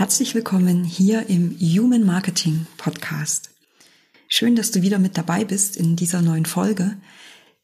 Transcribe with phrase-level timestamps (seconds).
[0.00, 3.50] Herzlich willkommen hier im Human Marketing Podcast.
[4.28, 6.96] Schön, dass du wieder mit dabei bist in dieser neuen Folge,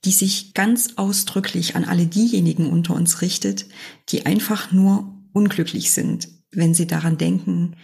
[0.05, 3.65] die sich ganz ausdrücklich an alle diejenigen unter uns richtet,
[4.11, 7.77] die einfach nur unglücklich sind, wenn sie daran denken,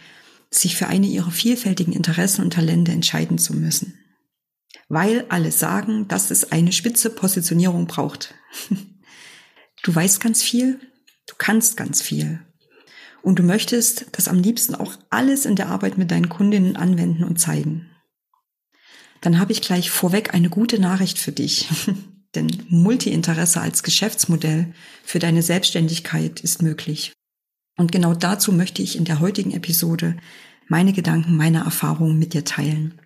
[0.51, 3.95] sich für eine ihrer vielfältigen Interessen und Talente entscheiden zu müssen.
[4.87, 8.34] Weil alle sagen, dass es eine spitze Positionierung braucht.
[9.84, 10.79] Du weißt ganz viel,
[11.27, 12.38] du kannst ganz viel
[13.23, 17.24] und du möchtest das am liebsten auch alles in der Arbeit mit deinen Kundinnen anwenden
[17.24, 17.88] und zeigen.
[19.21, 21.69] Dann habe ich gleich vorweg eine gute Nachricht für dich.
[22.35, 24.73] Denn Multi-Interesse als Geschäftsmodell
[25.05, 27.13] für deine Selbstständigkeit ist möglich.
[27.77, 30.16] Und genau dazu möchte ich in der heutigen Episode
[30.68, 33.01] meine Gedanken, meine Erfahrungen mit dir teilen.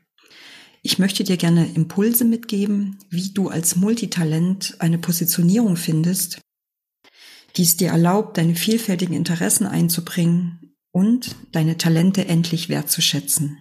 [0.83, 6.41] Ich möchte dir gerne Impulse mitgeben, wie du als Multitalent eine Positionierung findest,
[7.57, 13.59] die es dir erlaubt, deine vielfältigen Interessen einzubringen und deine Talente endlich wertzuschätzen.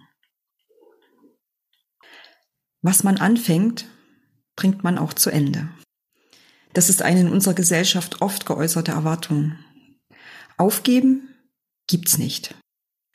[2.82, 3.86] Was man anfängt,
[4.54, 5.68] bringt man auch zu Ende.
[6.72, 9.58] Das ist eine in unserer Gesellschaft oft geäußerte Erwartung.
[10.58, 11.28] Aufgeben
[11.86, 12.54] gibt's nicht.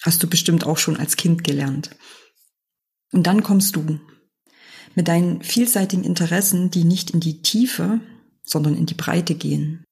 [0.02, 1.92] Hast du bestimmt auch schon als Kind gelernt.
[3.12, 4.00] Und dann kommst du
[4.96, 8.02] mit deinen vielseitigen Interessen, die nicht in die Tiefe,
[8.44, 9.84] sondern in die Breite gehen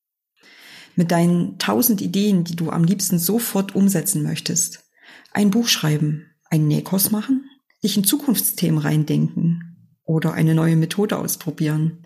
[1.00, 4.84] mit deinen tausend Ideen, die du am liebsten sofort umsetzen möchtest.
[5.32, 7.50] Ein Buch schreiben, einen Nähkurs machen,
[7.82, 12.06] dich in Zukunftsthemen reindenken oder eine neue Methode ausprobieren.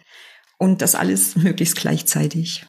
[0.59, 2.67] Und das alles möglichst gleichzeitig.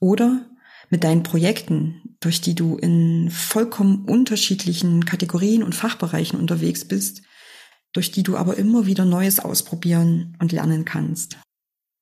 [0.00, 0.50] Oder
[0.90, 7.22] mit deinen Projekten, durch die du in vollkommen unterschiedlichen Kategorien und Fachbereichen unterwegs bist,
[7.92, 11.38] durch die du aber immer wieder Neues ausprobieren und lernen kannst.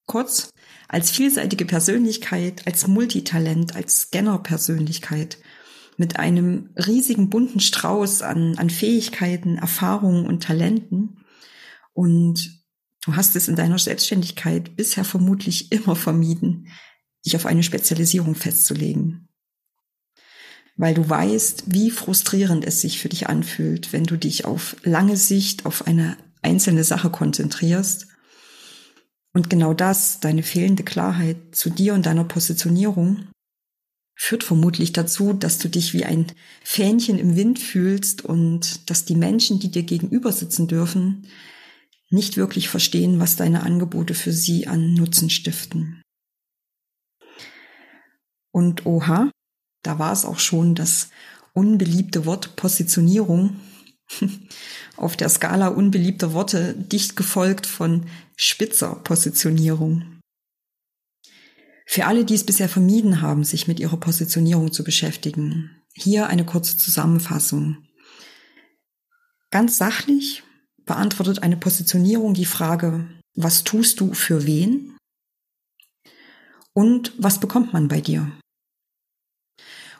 [0.07, 0.49] Kurz,
[0.89, 5.39] als vielseitige Persönlichkeit, als Multitalent, als Scanner-Persönlichkeit
[5.97, 11.25] mit einem riesigen bunten Strauß an, an Fähigkeiten, Erfahrungen und Talenten.
[11.93, 12.65] Und
[13.05, 16.69] du hast es in deiner Selbstständigkeit bisher vermutlich immer vermieden,
[17.25, 19.29] dich auf eine Spezialisierung festzulegen.
[20.77, 25.17] Weil du weißt, wie frustrierend es sich für dich anfühlt, wenn du dich auf lange
[25.17, 28.09] Sicht auf eine einzelne Sache konzentrierst
[29.35, 33.27] und genau das, deine fehlende Klarheit zu dir und deiner Positionierung,
[34.17, 36.27] führt vermutlich dazu, dass du dich wie ein
[36.63, 41.27] Fähnchen im Wind fühlst und dass die Menschen, die dir gegenüber sitzen dürfen,
[42.11, 46.01] nicht wirklich verstehen, was deine Angebote für sie an Nutzen stiften.
[48.53, 49.33] Und oha,
[49.83, 51.11] da war es auch schon das
[51.55, 53.57] unbeliebte Wort Positionierung,
[54.97, 58.07] auf der Skala unbeliebter Worte dicht gefolgt von
[58.37, 60.21] spitzer Positionierung.
[61.87, 66.45] Für alle, die es bisher vermieden haben, sich mit ihrer Positionierung zu beschäftigen, hier eine
[66.45, 67.85] kurze Zusammenfassung.
[69.51, 70.43] Ganz sachlich
[70.85, 74.97] beantwortet eine Positionierung die Frage, was tust du für wen?
[76.73, 78.33] Und was bekommt man bei dir?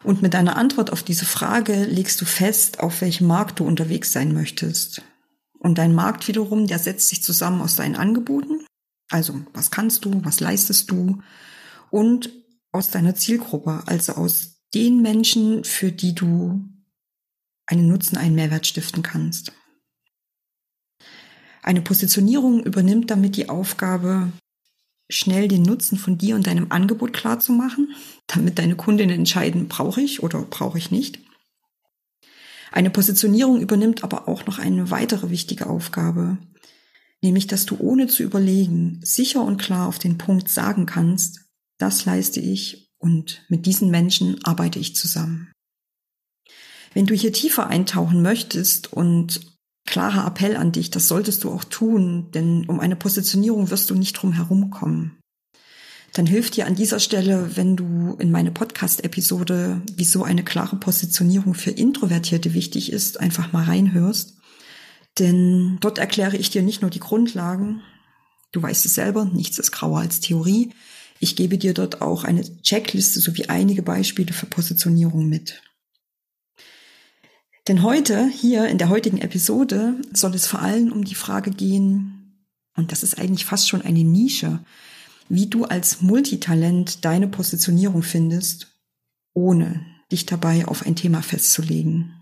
[0.05, 4.13] Und mit deiner Antwort auf diese Frage legst du fest, auf welchem Markt du unterwegs
[4.13, 5.03] sein möchtest.
[5.59, 8.67] Und dein Markt wiederum, der setzt sich zusammen aus deinen Angeboten.
[9.11, 11.23] Also, was kannst du, was leistest du?
[11.91, 12.31] Und
[12.71, 16.63] aus deiner Zielgruppe, also aus den Menschen, für die du
[17.67, 19.53] einen Nutzen, einen Mehrwert stiften kannst.
[21.63, 24.33] Eine Positionierung übernimmt damit die Aufgabe,
[25.11, 27.95] schnell den Nutzen von dir und deinem Angebot klar zu machen,
[28.27, 31.21] damit deine Kundinnen entscheiden, brauche ich oder brauche ich nicht.
[32.73, 36.39] Eine Positionierung übernimmt aber auch noch eine weitere wichtige Aufgabe,
[37.23, 41.43] nämlich dass du ohne zu überlegen sicher und klar auf den Punkt sagen kannst,
[41.79, 45.53] das leiste ich und mit diesen Menschen arbeite ich zusammen.
[46.95, 49.54] Wenn du hier tiefer eintauchen möchtest und
[49.87, 53.95] klarer Appell an dich, das solltest du auch tun, denn um eine Positionierung wirst du
[53.95, 55.19] nicht drum herumkommen.
[56.15, 61.55] Dann hilft dir an dieser Stelle, wenn du in meine Podcast-Episode, wieso eine klare Positionierung
[61.55, 64.35] für Introvertierte wichtig ist, einfach mal reinhörst.
[65.19, 67.83] Denn dort erkläre ich dir nicht nur die Grundlagen,
[68.53, 70.71] du weißt es selber, nichts ist grauer als Theorie.
[71.19, 75.63] Ich gebe dir dort auch eine Checkliste sowie einige Beispiele für Positionierung mit.
[77.67, 82.45] Denn heute, hier in der heutigen Episode, soll es vor allem um die Frage gehen,
[82.77, 84.63] und das ist eigentlich fast schon eine Nische,
[85.31, 88.77] wie du als Multitalent deine Positionierung findest,
[89.33, 92.13] ohne dich dabei auf ein Thema festzulegen.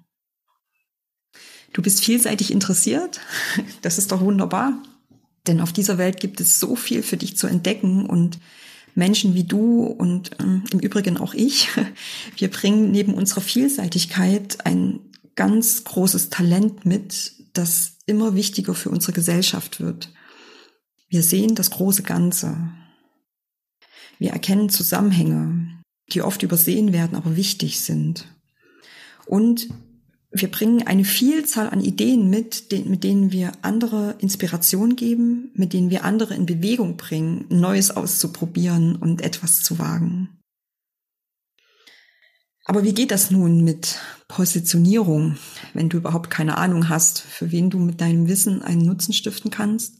[1.73, 3.21] Du bist vielseitig interessiert,
[3.83, 4.81] das ist doch wunderbar,
[5.49, 8.39] denn auf dieser Welt gibt es so viel für dich zu entdecken und
[8.95, 11.69] Menschen wie du und äh, im Übrigen auch ich,
[12.37, 15.01] wir bringen neben unserer Vielseitigkeit ein
[15.35, 20.13] ganz großes Talent mit, das immer wichtiger für unsere Gesellschaft wird.
[21.09, 22.73] Wir sehen das große Ganze.
[24.19, 25.83] Wir erkennen Zusammenhänge,
[26.13, 28.27] die oft übersehen werden, aber wichtig sind.
[29.27, 29.69] Und
[30.31, 35.91] wir bringen eine Vielzahl an Ideen mit, mit denen wir andere Inspiration geben, mit denen
[35.91, 40.31] wir andere in Bewegung bringen, Neues auszuprobieren und etwas zu wagen.
[42.65, 43.99] Aber wie geht das nun mit
[44.29, 45.37] Positionierung,
[45.75, 49.51] wenn du überhaupt keine Ahnung hast, für wen du mit deinem Wissen einen Nutzen stiften
[49.51, 49.99] kannst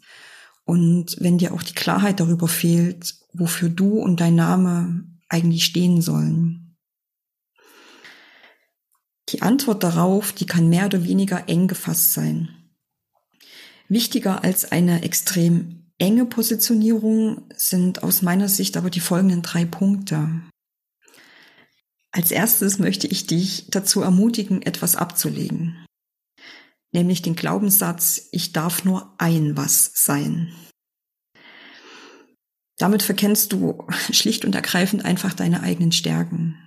[0.65, 6.01] und wenn dir auch die Klarheit darüber fehlt, wofür du und dein Name eigentlich stehen
[6.03, 6.77] sollen?
[9.31, 12.51] Die Antwort darauf, die kann mehr oder weniger eng gefasst sein.
[13.89, 20.29] Wichtiger als eine extrem enge Positionierung sind aus meiner Sicht aber die folgenden drei Punkte.
[22.13, 25.87] Als erstes möchte ich dich dazu ermutigen, etwas abzulegen.
[26.93, 30.53] Nämlich den Glaubenssatz, ich darf nur ein was sein.
[32.77, 36.59] Damit verkennst du schlicht und ergreifend einfach deine eigenen Stärken.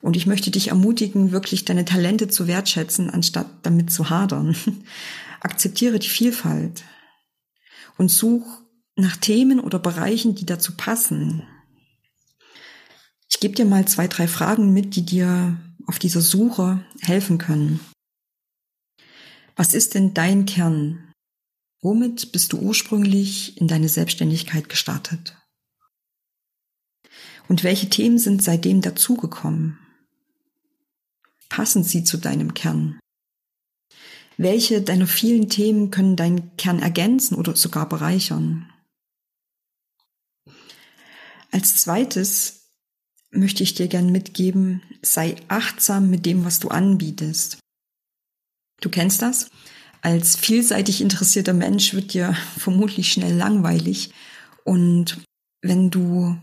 [0.00, 4.56] Und ich möchte dich ermutigen, wirklich deine Talente zu wertschätzen, anstatt damit zu hadern.
[5.40, 6.84] Akzeptiere die Vielfalt
[7.98, 8.46] und such
[8.94, 11.42] nach Themen oder Bereichen, die dazu passen,
[13.36, 17.80] ich gebe dir mal zwei, drei Fragen mit, die dir auf dieser Suche helfen können.
[19.56, 21.12] Was ist denn dein Kern?
[21.82, 25.36] Womit bist du ursprünglich in deine Selbstständigkeit gestartet?
[27.46, 29.78] Und welche Themen sind seitdem dazugekommen?
[31.50, 32.98] Passen sie zu deinem Kern?
[34.38, 38.72] Welche deiner vielen Themen können deinen Kern ergänzen oder sogar bereichern?
[41.50, 42.65] Als zweites
[43.30, 47.58] möchte ich dir gern mitgeben, sei achtsam mit dem, was du anbietest.
[48.80, 49.50] Du kennst das?
[50.02, 54.10] Als vielseitig interessierter Mensch wird dir vermutlich schnell langweilig.
[54.64, 55.20] Und
[55.62, 56.36] wenn du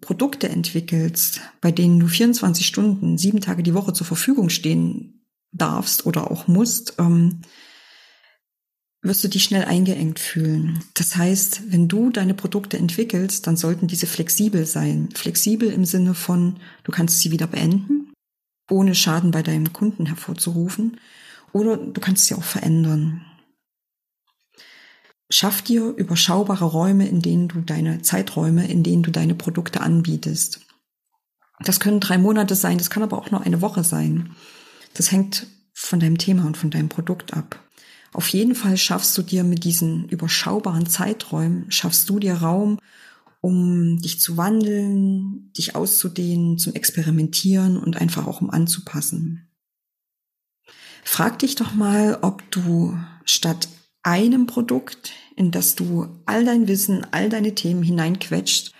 [0.00, 6.06] Produkte entwickelst, bei denen du 24 Stunden, sieben Tage die Woche zur Verfügung stehen darfst
[6.06, 7.42] oder auch musst, ähm,
[9.02, 10.84] wirst du dich schnell eingeengt fühlen.
[10.94, 15.08] Das heißt, wenn du deine Produkte entwickelst, dann sollten diese flexibel sein.
[15.14, 18.12] Flexibel im Sinne von, du kannst sie wieder beenden,
[18.70, 21.00] ohne Schaden bei deinem Kunden hervorzurufen,
[21.52, 23.24] oder du kannst sie auch verändern.
[25.30, 30.60] Schaff dir überschaubare Räume, in denen du deine Zeiträume, in denen du deine Produkte anbietest.
[31.60, 34.34] Das können drei Monate sein, das kann aber auch nur eine Woche sein.
[34.94, 37.62] Das hängt von deinem Thema und von deinem Produkt ab.
[38.12, 42.78] Auf jeden Fall schaffst du dir mit diesen überschaubaren Zeiträumen, schaffst du dir Raum,
[43.40, 49.48] um dich zu wandeln, dich auszudehnen, zum Experimentieren und einfach auch um anzupassen.
[51.04, 53.68] Frag dich doch mal, ob du statt
[54.02, 58.72] einem Produkt, in das du all dein Wissen, all deine Themen hineinquetscht,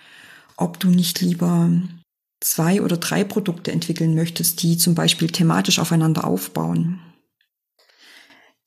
[0.57, 1.71] ob du nicht lieber
[2.39, 6.99] zwei oder drei Produkte entwickeln möchtest, die zum Beispiel thematisch aufeinander aufbauen.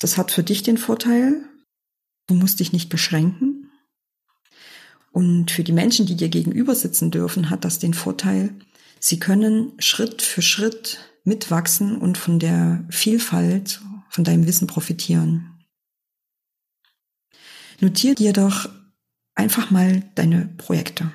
[0.05, 1.49] Das hat für dich den Vorteil,
[2.27, 3.71] du musst dich nicht beschränken.
[5.13, 8.55] Und für die Menschen, die dir gegenüber sitzen dürfen, hat das den Vorteil,
[9.01, 13.81] sie können Schritt für Schritt mitwachsen und von der Vielfalt
[14.11, 15.65] von deinem Wissen profitieren.
[17.81, 18.69] Notier dir doch
[19.35, 21.11] einfach mal deine Projekte.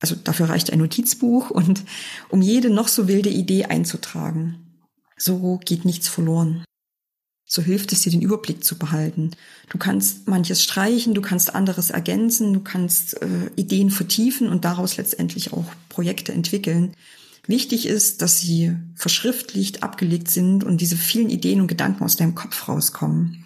[0.00, 1.84] Also dafür reicht ein Notizbuch und
[2.30, 4.80] um jede noch so wilde Idee einzutragen.
[5.16, 6.64] So geht nichts verloren.
[7.52, 9.32] So hilft es dir, den Überblick zu behalten.
[9.70, 14.96] Du kannst manches streichen, du kannst anderes ergänzen, du kannst äh, Ideen vertiefen und daraus
[14.96, 16.94] letztendlich auch Projekte entwickeln.
[17.48, 22.36] Wichtig ist, dass sie verschriftlicht, abgelegt sind und diese vielen Ideen und Gedanken aus deinem
[22.36, 23.44] Kopf rauskommen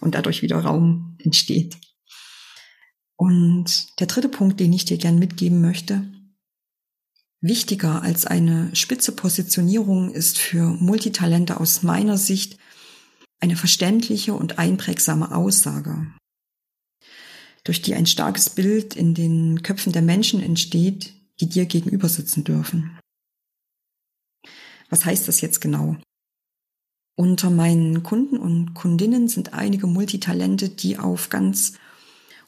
[0.00, 1.78] und dadurch wieder Raum entsteht.
[3.16, 6.06] Und der dritte Punkt, den ich dir gern mitgeben möchte,
[7.40, 12.58] wichtiger als eine spitze Positionierung ist für Multitalente aus meiner Sicht
[13.40, 16.06] eine verständliche und einprägsame Aussage,
[17.64, 22.44] durch die ein starkes Bild in den Köpfen der Menschen entsteht, die dir gegenüber sitzen
[22.44, 22.98] dürfen.
[24.88, 25.96] Was heißt das jetzt genau?
[27.16, 31.74] Unter meinen Kunden und Kundinnen sind einige Multitalente, die auf ganz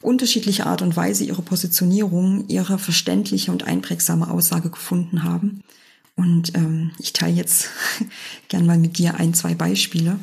[0.01, 5.63] unterschiedliche Art und Weise ihre Positionierung, ihre verständliche und einprägsame Aussage gefunden haben.
[6.15, 7.69] Und ähm, ich teile jetzt
[8.47, 10.19] gern mal mit dir ein, zwei Beispiele.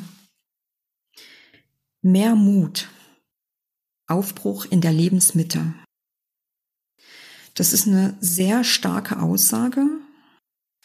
[2.07, 2.87] Mehr Mut.
[4.07, 5.73] Aufbruch in der Lebensmitte.
[7.53, 9.85] Das ist eine sehr starke Aussage,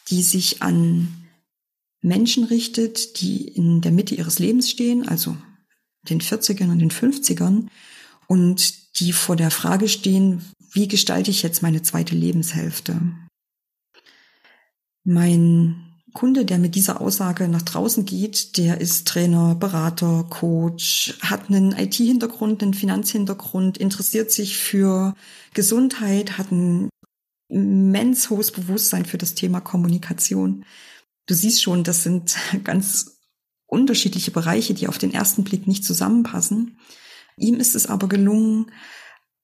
[0.09, 1.29] die sich an
[2.01, 5.37] Menschen richtet, die in der Mitte ihres Lebens stehen, also
[6.01, 7.69] den 40ern und den 50ern,
[8.27, 12.99] und die vor der Frage stehen, wie gestalte ich jetzt meine zweite Lebenshälfte?
[15.05, 21.49] Mein Kunde, der mit dieser Aussage nach draußen geht, der ist Trainer, Berater, Coach, hat
[21.49, 25.15] einen IT-Hintergrund, einen Finanzhintergrund, interessiert sich für
[25.53, 26.89] Gesundheit, hat ein
[27.49, 30.65] immens hohes Bewusstsein für das Thema Kommunikation.
[31.25, 33.19] Du siehst schon, das sind ganz
[33.65, 36.77] unterschiedliche Bereiche, die auf den ersten Blick nicht zusammenpassen.
[37.37, 38.71] Ihm ist es aber gelungen,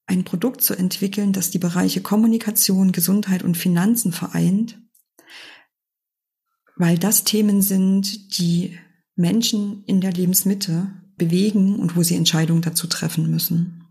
[0.05, 4.79] ein Produkt zu entwickeln, das die Bereiche Kommunikation, Gesundheit und Finanzen vereint,
[6.79, 8.79] weil das Themen sind, die
[9.15, 13.83] Menschen in der Lebensmitte bewegen und wo sie Entscheidungen dazu treffen müssen.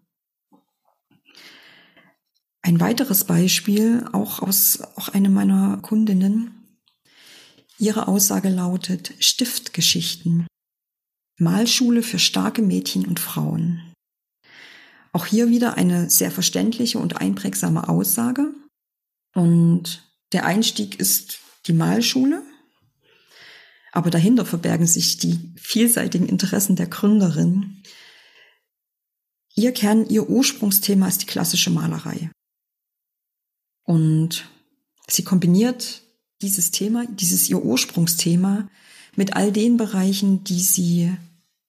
[2.63, 6.55] Ein weiteres Beispiel, auch aus auch eine meiner Kundinnen,
[7.79, 10.49] Ihre Aussage lautet Stiftgeschichten.
[11.39, 13.93] Malschule für starke Mädchen und Frauen.
[15.13, 18.53] Auch hier wieder eine sehr verständliche und einprägsame Aussage.
[19.35, 20.03] Und
[20.33, 22.43] der Einstieg ist die Malschule.
[23.93, 27.83] Aber dahinter verbergen sich die vielseitigen Interessen der Gründerin.
[29.55, 32.31] Ihr Kern, ihr Ursprungsthema ist die klassische Malerei.
[33.85, 34.49] Und
[35.09, 36.03] sie kombiniert
[36.43, 38.69] dieses Thema, dieses ihr Ursprungsthema
[39.17, 41.13] mit all den Bereichen, die sie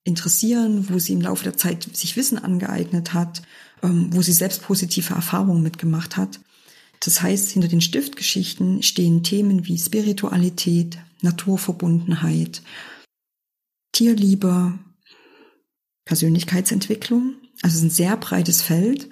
[0.04, 3.42] interessieren, wo sie im Laufe der Zeit sich Wissen angeeignet hat,
[3.82, 6.40] ähm, wo sie selbst positive Erfahrungen mitgemacht hat.
[7.00, 12.62] Das heißt, hinter den Stiftgeschichten stehen Themen wie Spiritualität, Naturverbundenheit,
[13.92, 14.78] Tierliebe,
[16.06, 17.36] Persönlichkeitsentwicklung.
[17.62, 19.10] Also es ist ein sehr breites Feld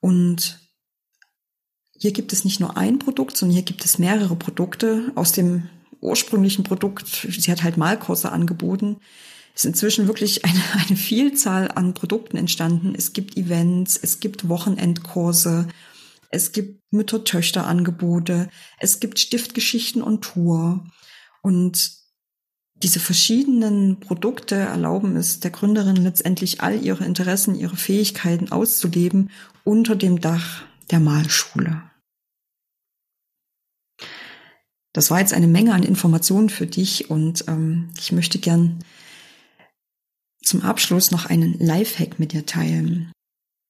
[0.00, 0.60] und
[1.98, 5.68] hier gibt es nicht nur ein Produkt, sondern hier gibt es mehrere Produkte aus dem
[6.00, 7.06] ursprünglichen Produkt.
[7.06, 8.98] Sie hat halt Malkurse angeboten.
[9.54, 12.94] Es ist inzwischen wirklich eine, eine Vielzahl an Produkten entstanden.
[12.96, 15.68] Es gibt Events, es gibt Wochenendkurse,
[16.30, 20.84] es gibt Mütter-Töchter-Angebote, es gibt Stiftgeschichten und Tour.
[21.46, 21.92] Und
[22.82, 29.30] diese verschiedenen Produkte erlauben es der Gründerin letztendlich all ihre Interessen, ihre Fähigkeiten auszuleben
[29.62, 31.88] unter dem Dach der Malschule.
[34.92, 38.80] Das war jetzt eine Menge an Informationen für dich und ähm, ich möchte gern
[40.42, 43.12] zum Abschluss noch einen Lifehack mit dir teilen.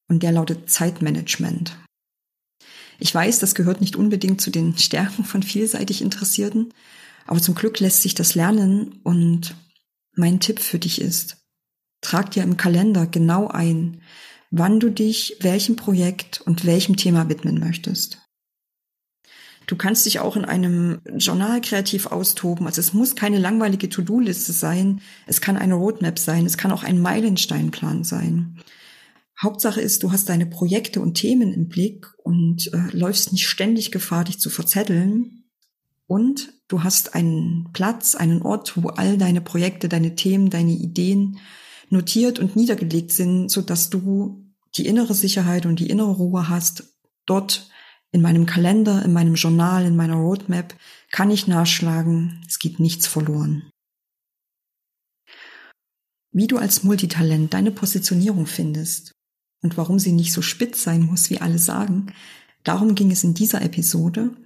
[0.09, 1.76] Und der lautet Zeitmanagement.
[2.99, 6.73] Ich weiß, das gehört nicht unbedingt zu den Stärken von vielseitig Interessierten,
[7.26, 9.54] aber zum Glück lässt sich das lernen und
[10.14, 11.38] mein Tipp für dich ist,
[12.00, 14.02] trag dir im Kalender genau ein,
[14.50, 18.18] wann du dich welchem Projekt und welchem Thema widmen möchtest.
[19.66, 22.66] Du kannst dich auch in einem Journal kreativ austoben.
[22.66, 25.00] Also es muss keine langweilige To-Do-Liste sein.
[25.26, 26.47] Es kann eine Roadmap sein.
[26.47, 28.61] Es kann auch ein Meilensteinplan sein.
[29.42, 33.90] Hauptsache ist, du hast deine Projekte und Themen im Blick und äh, läufst nicht ständig
[33.90, 35.45] Gefahr, dich zu verzetteln.
[36.06, 41.38] Und du hast einen Platz, einen Ort, wo all deine Projekte, deine Themen, deine Ideen
[41.90, 44.44] notiert und niedergelegt sind, so dass du
[44.76, 47.70] die innere Sicherheit und die innere Ruhe hast, dort
[48.12, 50.75] in meinem Kalender, in meinem Journal, in meiner Roadmap
[51.11, 53.70] kann ich nachschlagen, es geht nichts verloren.
[56.32, 59.12] Wie du als Multitalent deine Positionierung findest
[59.62, 62.12] und warum sie nicht so spitz sein muss, wie alle sagen,
[62.62, 64.37] darum ging es in dieser Episode.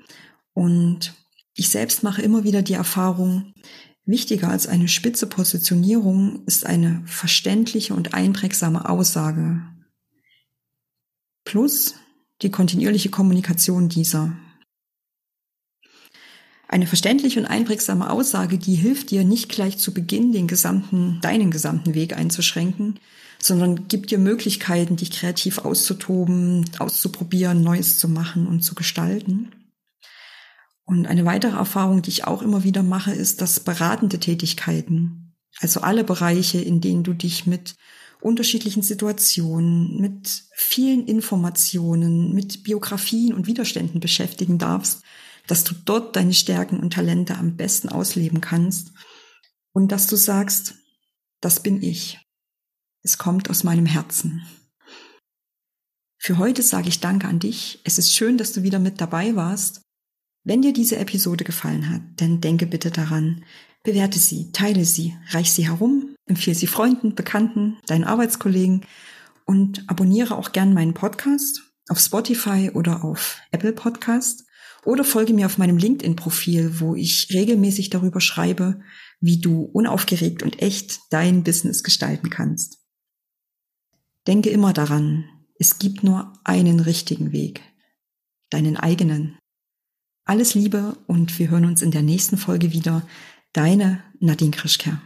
[0.52, 1.14] Und
[1.54, 3.52] ich selbst mache immer wieder die Erfahrung,
[4.10, 9.62] Wichtiger als eine spitze Positionierung ist eine verständliche und einprägsame Aussage.
[11.44, 11.94] Plus
[12.42, 14.36] die kontinuierliche Kommunikation dieser.
[16.66, 21.50] Eine verständliche und einprägsame Aussage, die hilft dir nicht gleich zu Beginn den gesamten, deinen
[21.50, 22.98] gesamten Weg einzuschränken,
[23.40, 29.50] sondern gibt dir Möglichkeiten, dich kreativ auszutoben, auszuprobieren, Neues zu machen und zu gestalten.
[30.90, 35.82] Und eine weitere Erfahrung, die ich auch immer wieder mache, ist, dass beratende Tätigkeiten, also
[35.82, 37.76] alle Bereiche, in denen du dich mit
[38.20, 45.04] unterschiedlichen Situationen, mit vielen Informationen, mit Biografien und Widerständen beschäftigen darfst,
[45.46, 48.90] dass du dort deine Stärken und Talente am besten ausleben kannst.
[49.72, 50.74] und dass du sagst,
[51.40, 52.18] das bin ich.
[53.04, 54.42] Es kommt aus meinem Herzen.
[56.18, 57.80] Für heute sage ich Danke an dich.
[57.84, 59.82] Es ist schön, dass du wieder mit dabei warst.
[60.44, 63.44] Wenn dir diese Episode gefallen hat, dann denke bitte daran,
[63.82, 68.86] bewerte sie, teile sie, reich sie herum, empfehle sie Freunden, Bekannten, deinen Arbeitskollegen
[69.44, 74.44] und abonniere auch gern meinen Podcast auf Spotify oder auf Apple Podcast
[74.84, 78.80] oder folge mir auf meinem LinkedIn-Profil, wo ich regelmäßig darüber schreibe,
[79.20, 82.78] wie du unaufgeregt und echt dein Business gestalten kannst.
[84.26, 85.28] Denke immer daran,
[85.58, 87.60] es gibt nur einen richtigen Weg,
[88.48, 89.36] deinen eigenen.
[90.24, 93.02] Alles Liebe und wir hören uns in der nächsten Folge wieder.
[93.52, 95.00] Deine Nadine Krischker.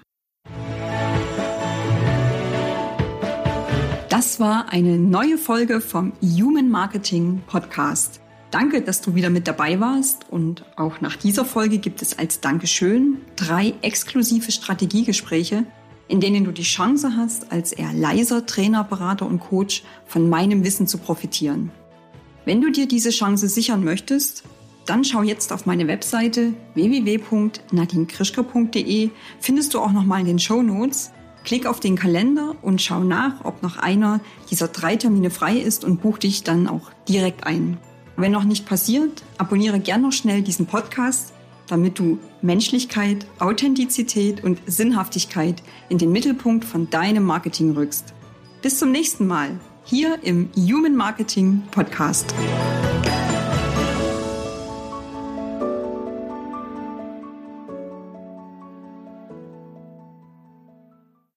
[4.10, 8.20] Das war eine neue Folge vom Human Marketing Podcast.
[8.50, 12.40] Danke, dass du wieder mit dabei warst und auch nach dieser Folge gibt es als
[12.40, 15.64] Dankeschön drei exklusive Strategiegespräche,
[16.06, 20.64] in denen du die Chance hast, als eher leiser Trainer, Berater und Coach von meinem
[20.64, 21.70] Wissen zu profitieren.
[22.44, 24.44] Wenn du dir diese Chance sichern möchtest,
[24.86, 29.10] dann schau jetzt auf meine Webseite www.nadinkrischker.de,
[29.40, 31.10] findest du auch nochmal in den Show Notes.
[31.44, 35.84] Klick auf den Kalender und schau nach, ob noch einer dieser drei Termine frei ist
[35.84, 37.76] und buch dich dann auch direkt ein.
[38.16, 41.34] Wenn noch nicht passiert, abonniere gern noch schnell diesen Podcast
[41.66, 48.12] damit du Menschlichkeit, Authentizität und Sinnhaftigkeit in den Mittelpunkt von deinem Marketing rückst.
[48.62, 52.34] Bis zum nächsten Mal hier im Human Marketing Podcast.